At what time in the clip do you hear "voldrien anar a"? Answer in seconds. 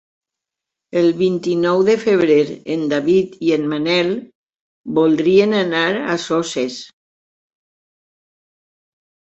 4.99-6.19